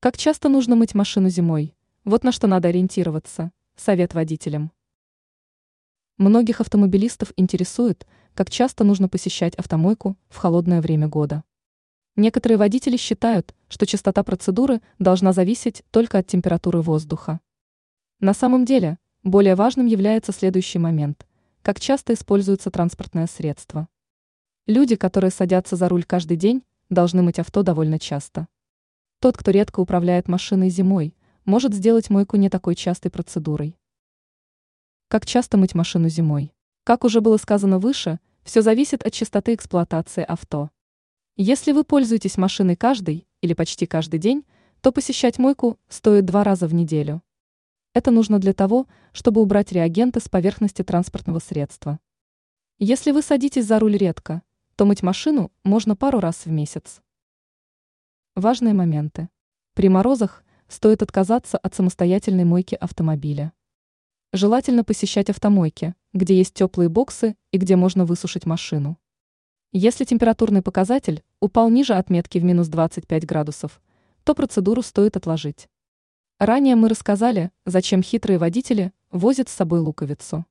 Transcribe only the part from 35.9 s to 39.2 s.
зимой? Как уже было сказано выше, все зависит от